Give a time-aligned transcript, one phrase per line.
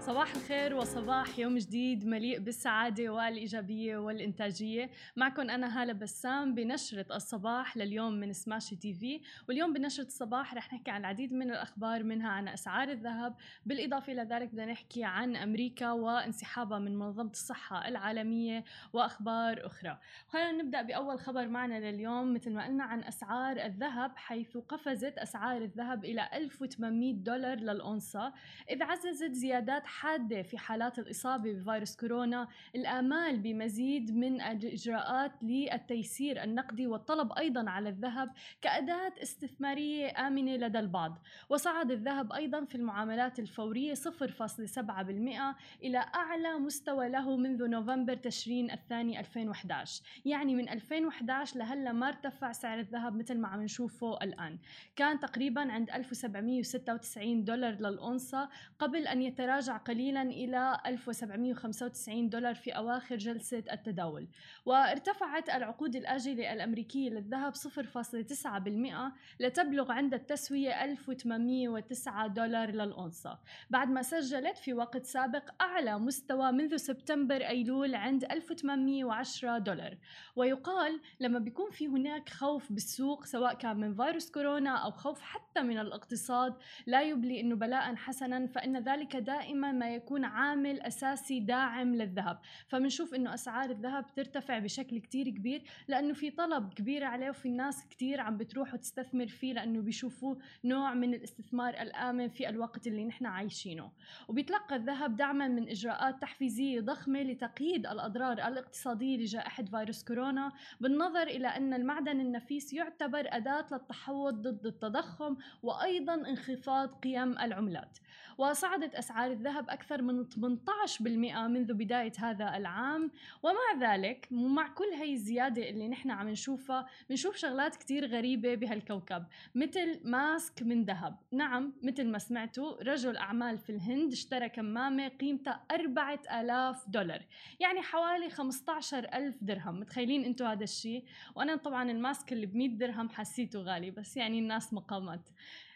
[0.00, 4.90] صباح الخير وصباح يوم جديد مليء بالسعادة والإيجابية والإنتاجية.
[5.16, 9.20] معكم أنا هالة بسام بنشرة الصباح لليوم من سماشي تي في.
[9.48, 13.34] واليوم بنشرة الصباح رح نحكي عن العديد من الأخبار منها عن أسعار الذهب.
[13.66, 19.98] بالإضافة إلى ذلك بدنا نحكي عن أمريكا وانسحابها من منظمة الصحة العالمية وأخبار أخرى.
[20.28, 22.34] خلينا نبدأ بأول خبر معنا لليوم.
[22.34, 28.32] مثل ما قلنا عن أسعار الذهب حيث قفزت أسعار الذهب إلى 1800 دولار للأونصة.
[28.70, 36.86] إذ عززت زيادات حادة في حالات الإصابة بفيروس كورونا الآمال بمزيد من الإجراءات للتيسير النقدي
[36.86, 38.30] والطلب أيضا على الذهب
[38.62, 41.18] كأداة استثمارية آمنة لدى البعض.
[41.48, 49.20] وصعد الذهب أيضا في المعاملات الفورية 0.7% إلى أعلى مستوى له منذ نوفمبر تشرين الثاني
[49.20, 54.58] 2011 يعني من 2011 لهلأ ما ارتفع سعر الذهب مثل ما عم نشوفه الآن.
[54.96, 63.16] كان تقريبا عند 1796 دولار للأونصة قبل أن يتراجع قليلا إلى 1795 دولار في أواخر
[63.16, 64.28] جلسة التداول.
[64.66, 73.38] وارتفعت العقود الآجلة الأمريكية للذهب 0.9% لتبلغ عند التسوية 1809 دولار للأونصة
[73.70, 79.96] بعد ما سجلت في وقت سابق أعلى مستوى منذ سبتمبر أيلول عند 1810 دولار.
[80.36, 85.62] ويقال لما بيكون في هناك خوف بالسوق سواء كان من فيروس كورونا أو خوف حتى
[85.62, 86.54] من الاقتصاد
[86.86, 92.38] لا يبلي أنه بلاء حسنا فإن ذلك دائما ما يكون عامل أساسي داعم للذهب.
[92.68, 97.86] فبنشوف أنه أسعار الذهب ترتفع بشكل كتير كبير لأنه في طلب كبير عليه وفي الناس
[97.88, 103.26] كتير عم بتروح وتستثمر فيه لأنه بيشوفوه نوع من الاستثمار الآمن في الوقت اللي نحن
[103.26, 103.90] عايشينه.
[104.28, 111.48] وبيتلقى الذهب دعما من إجراءات تحفيزية ضخمة لتقييد الأضرار الاقتصادية لجائحة فيروس كورونا بالنظر إلى
[111.48, 117.98] أن المعدن النفيس يعتبر أداة للتحوط ضد التضخم وأيضا انخفاض قيم العملات.
[118.38, 123.10] وصعدت أسعار الذهب أكثر من 18% منذ بداية هذا العام.
[123.42, 129.24] ومع ذلك ومع كل هاي الزيادة اللي نحن عم نشوفها بنشوف شغلات كتير غريبة بهالكوكب.
[129.54, 131.16] مثل ماسك من ذهب.
[131.32, 137.22] نعم مثل ما سمعتوا رجل أعمال في الهند اشترى كمامة قيمتها 4000 دولار.
[137.60, 139.80] يعني حوالي 15 ألف درهم.
[139.80, 141.04] متخيلين أنتوا هذا الشيء؟
[141.34, 145.28] وأنا طبعا ال mask اللي ب 100 درهم حسيته غالي بس يعني الناس مقامات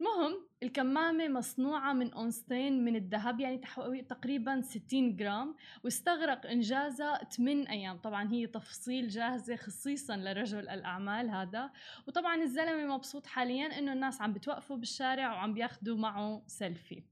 [0.00, 3.58] المهم الكمامة مصنوعة من أونصتين من الذهب يعني
[4.08, 7.98] تقريبا 60 جرام واستغرق إنجازها 8 أيام.
[7.98, 11.70] طبعا هي تفصيل جاهزة خصيصا لرجل الأعمال هذا.
[12.08, 17.02] وطبعا الزلمة مبسوط حاليا إنه الناس عم بتوقفوا بالشارع وعم بياخدوا معه سيلفي.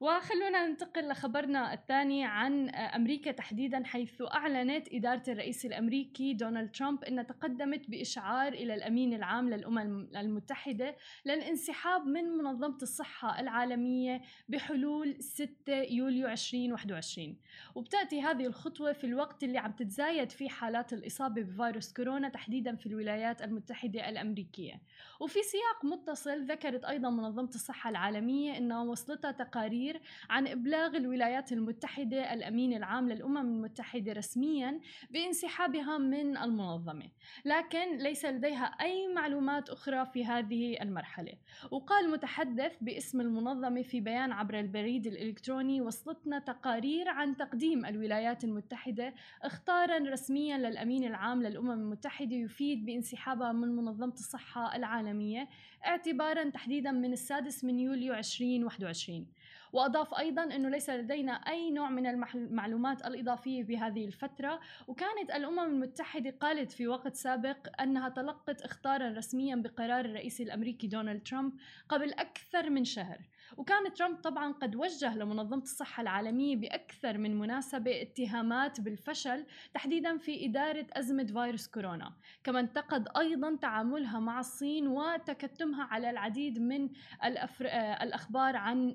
[0.00, 7.24] وخلونا ننتقل لخبرنا الثاني عن أمريكا تحديدا حيث أعلنت إدارة الرئيس الأمريكي دونالد ترامب انها
[7.24, 10.96] تقدمت بإشعار إلى الأمين العام للأمم المتحدة
[11.26, 17.36] للانسحاب من منظمة الصحة العالمية بحلول 6 يوليو 2021
[17.74, 22.86] وبتأتي هذه الخطوة في الوقت اللي عم تتزايد فيه حالات الإصابة بفيروس كورونا تحديدا في
[22.86, 24.80] الولايات المتحدة الأمريكية.
[25.20, 30.00] وفي سياق متصل ذكرت أيضا منظمة الصحة العالمية إنها وصلتها تقارير التعبير
[30.30, 34.80] عن إبلاغ الولايات المتحدة الأمين العام للأمم المتحدة رسميا
[35.10, 37.10] بانسحابها من المنظمة.
[37.44, 41.32] لكن ليس لديها أي معلومات أخرى في هذه المرحلة.
[41.70, 49.14] وقال متحدث باسم المنظمة في بيان عبر البريد الإلكتروني وصلتنا تقارير عن تقديم الولايات المتحدة
[49.42, 55.48] اختارا رسميا للأمين العام للأمم المتحدة يفيد بانسحابها من منظمة الصحة العالمية
[55.86, 59.26] اعتبارا تحديدا من السادس من يوليو 2021
[59.74, 66.34] وأضاف أيضا أنه ليس لدينا أي نوع من المعلومات الإضافية بهذه الفترة وكانت الأمم المتحدة
[66.40, 71.52] قالت في وقت سابق أنها تلقت اختارا رسميا بقرار الرئيس الأمريكي دونالد ترامب
[71.88, 73.18] قبل أكثر من شهر.
[73.56, 80.46] وكان ترامب طبعا قد وجه لمنظمة الصحة العالمية بأكثر من مناسبة اتهامات بالفشل تحديدا في
[80.46, 82.12] إدارة أزمة فيروس كورونا.
[82.44, 86.88] كما انتقد أيضا تعاملها مع الصين وتكتمها على العديد من
[87.24, 87.66] الأفر...
[88.02, 88.94] الأخبار عن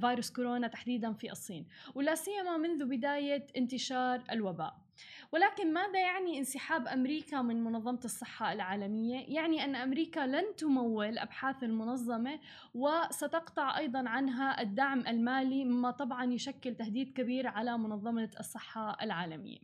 [0.00, 1.66] فيروس كورونا تحديدا في الصين.
[1.94, 4.89] ولا سيما منذ بداية انتشار الوباء.
[5.32, 11.64] ولكن ماذا يعني انسحاب أمريكا من منظمة الصحة العالمية؟ يعني أن أمريكا لن تمول أبحاث
[11.64, 12.40] المنظمة
[12.74, 19.60] وستقطع أيضا عنها الدعم المالي مما طبعا يشكل تهديد كبير على منظمة الصحة العالمية.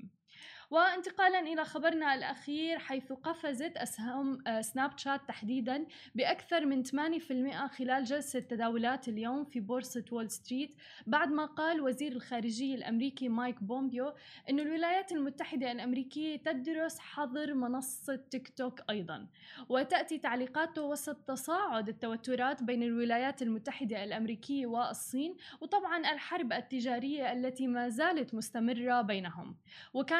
[0.70, 8.04] وانتقالا إلى خبرنا الأخير حيث قفزت أسهم آه، سناب شات تحديدا بأكثر من 8% خلال
[8.04, 14.12] جلسة تداولات اليوم في بورصة وول ستريت بعد ما قال وزير الخارجية الأمريكي مايك بومبيو
[14.50, 19.26] أن الولايات المتحدة الأمريكية تدرس حظر منصة تيك توك أيضا
[19.68, 27.88] وتأتي تعليقاته وسط تصاعد التوترات بين الولايات المتحدة الأمريكية والصين وطبعا الحرب التجارية التي ما
[27.88, 29.56] زالت مستمرة بينهم.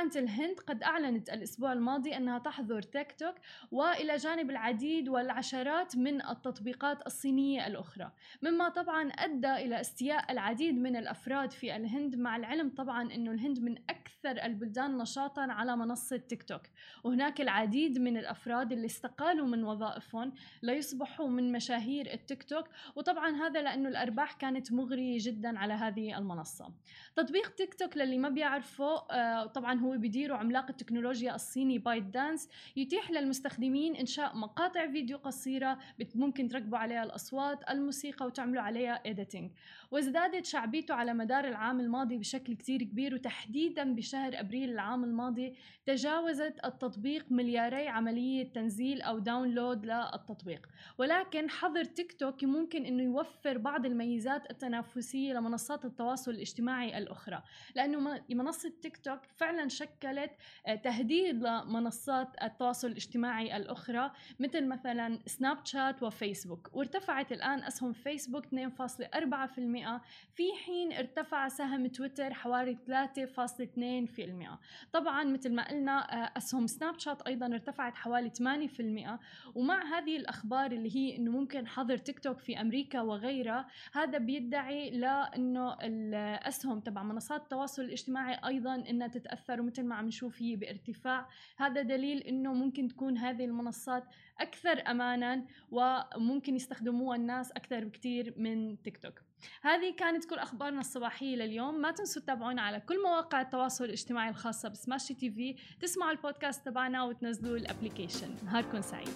[0.06, 3.35] وكانت الهند قد أعلنت الأسبوع الماضي أنها تحظر تيك توك
[3.70, 8.12] وإلى جانب العديد والعشرات من التطبيقات الصينية الأخرى.
[8.43, 13.61] مما طبعا أدى إلى استياء العديد من الأفراد في الهند مع العلم طبعا أنه الهند
[13.61, 16.62] من أكثر البلدان نشاطا على منصة تيك توك.
[17.05, 20.32] وهناك العديد من الأفراد اللي استقالوا من وظائفهم
[20.62, 26.73] ليصبحوا من مشاهير التيك توك وطبعا هذا لأنه الأرباح كانت مغرية جدا على هذه المنصة.
[27.17, 32.48] تطبيق تيك توك للي ما بيعرفه آه، طبعا هو بيديره عملاق التكنولوجيا الصيني بايت دانس
[32.76, 35.78] يتيح للمستخدمين إنشاء مقاطع فيديو قصيرة
[36.14, 39.50] ممكن تركبوا عليها الأصوات الموسيقى وتعملوا عليها editing
[39.90, 45.54] وازدادت شعبيته على مدار العام الماضي بشكل كتير كبير وتحديدا بشهر أبريل العام الماضي
[45.87, 50.66] تجاوزت التطبيق ملياري عملية تنزيل أو download للتطبيق.
[50.99, 57.42] ولكن حظر تيك توك ممكن أنه يوفر بعض الميزات التنافسية لمنصات التواصل الاجتماعي الأخرى
[57.75, 60.31] لأنه منصة تيك توك فعلا شكلت
[60.67, 64.11] آه، تهديد لمنصات التواصل الاجتماعي الأخرى
[64.41, 70.00] مثل مثلا سناب شات وفيسبوك وارتفعت الآن أسهم فيسبوك 2.4%
[70.35, 74.49] في حين ارتفع سهم تويتر حوالي 3.2%
[74.93, 79.19] طبعا مثل ما قلنا آه، أسهم سناب شات أيضا ارتفعت حوالي 8%
[79.55, 84.90] ومع هذه الأخبار اللي هي أنه ممكن حظر تيك توك في أمريكا وغيرها هذا بديهي
[84.91, 91.28] لأنه الأسهم تبع منصات التواصل الاجتماعي أيضا أنها تتأثر ومثل ما عم نشوف هي بارتفاع.
[91.56, 94.05] هذا دليل أنه ممكن تكون هذه المنصات
[94.40, 99.23] أكثر أمانا وممكن يستخدموها الناس أكثر بكثير من تيك توك.
[99.62, 101.81] هذه كانت كل أخبارنا الصباحية لليوم.
[101.81, 105.56] ما تنسوا تتابعونا على كل مواقع التواصل الاجتماعي الخاصة ب Smashi TV.
[105.81, 108.37] تسمعوا البودكاست تبعنا وتنزلوا ال application.
[108.44, 109.14] نهاركم سعيد.